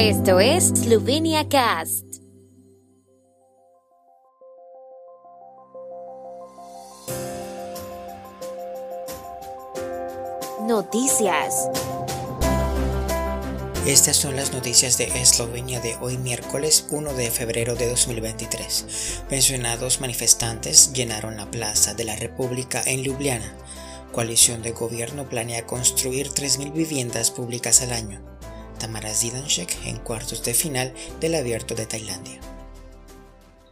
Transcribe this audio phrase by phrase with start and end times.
[0.00, 2.04] Esto es Slovenia Cast.
[10.68, 11.68] Noticias.
[13.86, 19.24] Estas son las noticias de Eslovenia de hoy miércoles 1 de febrero de 2023.
[19.28, 23.52] Pensionados manifestantes llenaron la Plaza de la República en Ljubljana.
[24.12, 28.37] Coalición de gobierno planea construir 3.000 viviendas públicas al año.
[28.78, 32.40] Tamara Zidanchek en cuartos de final del Abierto de Tailandia.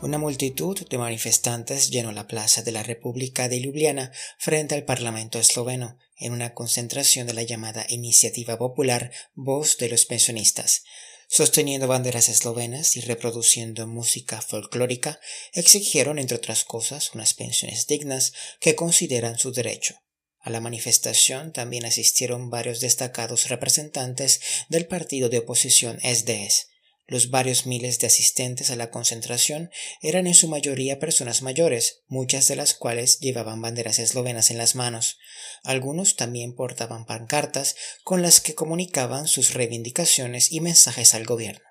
[0.00, 5.40] Una multitud de manifestantes llenó la plaza de la República de Ljubljana frente al Parlamento
[5.40, 10.84] esloveno en una concentración de la llamada Iniciativa Popular Voz de los Pensionistas.
[11.28, 15.20] Sosteniendo banderas eslovenas y reproduciendo música folclórica,
[15.52, 19.96] exigieron, entre otras cosas, unas pensiones dignas que consideran su derecho.
[20.40, 26.68] A la manifestación también asistieron varios destacados representantes del partido de oposición SDS.
[27.10, 29.70] Los varios miles de asistentes a la concentración
[30.02, 34.74] eran en su mayoría personas mayores, muchas de las cuales llevaban banderas eslovenas en las
[34.74, 35.18] manos.
[35.64, 41.67] Algunos también portaban pancartas con las que comunicaban sus reivindicaciones y mensajes al gobierno.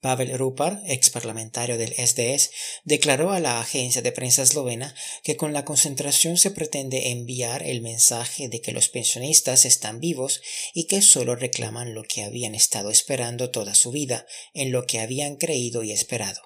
[0.00, 2.50] Pavel Rupar, ex parlamentario del SDS,
[2.84, 7.82] declaró a la agencia de prensa eslovena que con la concentración se pretende enviar el
[7.82, 10.40] mensaje de que los pensionistas están vivos
[10.72, 15.00] y que solo reclaman lo que habían estado esperando toda su vida, en lo que
[15.00, 16.40] habían creído y esperado.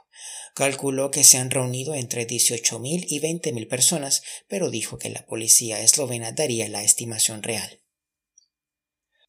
[0.54, 5.80] Calculó que se han reunido entre 18.000 y 20.000 personas, pero dijo que la policía
[5.80, 7.81] eslovena daría la estimación real.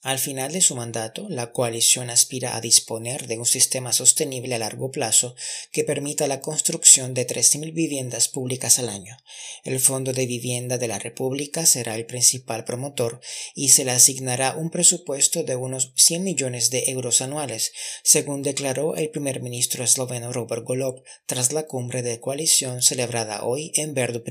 [0.04, 4.60] Al final de su mandato, la coalición aspira a disponer de un sistema sostenible a
[4.60, 5.34] largo plazo
[5.72, 9.16] que permita la construcción de 13.000 viviendas públicas al año.
[9.64, 13.22] El Fondo de Vivienda de la República será el principal promotor
[13.56, 17.72] y se le asignará un presupuesto de unos 100 millones de euros anuales,
[18.04, 23.72] según declaró el primer ministro esloveno Robert Golob tras la cumbre de coalición celebrada hoy
[23.76, 24.22] en Verdu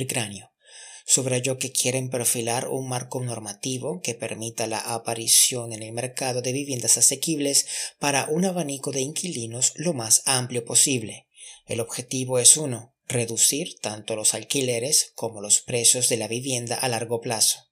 [1.06, 6.52] subrayó que quieren perfilar un marco normativo que permita la aparición en el mercado de
[6.52, 7.66] viviendas asequibles
[7.98, 11.26] para un abanico de inquilinos lo más amplio posible.
[11.66, 16.88] El objetivo es uno, reducir tanto los alquileres como los precios de la vivienda a
[16.88, 17.69] largo plazo.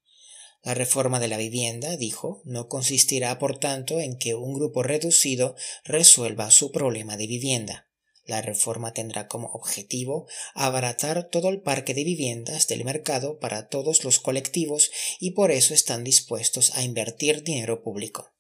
[0.62, 5.56] La reforma de la vivienda, dijo, no consistirá por tanto en que un grupo reducido
[5.84, 7.89] resuelva su problema de vivienda.
[8.30, 14.04] La reforma tendrá como objetivo abaratar todo el parque de viviendas del mercado para todos
[14.04, 18.32] los colectivos y por eso están dispuestos a invertir dinero público.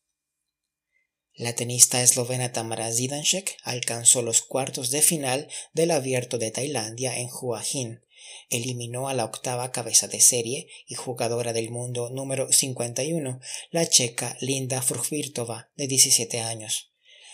[1.34, 7.28] La tenista eslovena Tamara Zidanšek alcanzó los cuartos de final del Abierto de Tailandia en
[7.28, 7.98] Hua Hin.
[8.48, 13.40] Eliminó a la octava cabeza de serie y jugadora del mundo número 51,
[13.72, 16.89] la checa Linda Fruhvirtova, de 17 años.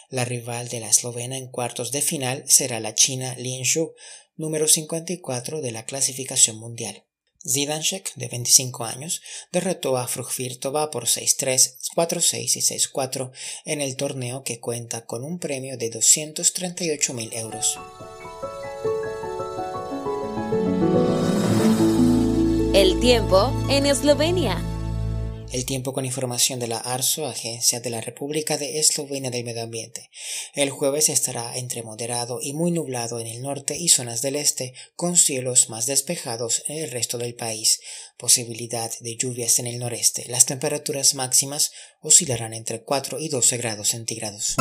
[0.09, 3.95] La rival de la eslovena en cuartos de final será la china Lin Shu,
[4.37, 7.05] número 54 de la clasificación mundial.
[7.49, 9.23] Zidanšek, de 25 años,
[9.53, 13.31] derrotó a Fruhvirtova por 6-3, 4-6 y 6-4
[13.65, 17.79] en el torneo que cuenta con un premio de 238.000 euros.
[22.75, 24.76] El tiempo en Eslovenia.
[25.57, 29.63] El tiempo con información de la ARSO, Agencia de la República de Eslovenia del Medio
[29.63, 30.11] Ambiente.
[30.53, 34.75] El jueves estará entre moderado y muy nublado en el norte y zonas del este,
[34.97, 37.81] con cielos más despejados en el resto del país.
[38.19, 40.27] Posibilidad de lluvias en el noreste.
[40.29, 44.57] Las temperaturas máximas oscilarán entre 4 y 12 grados centígrados.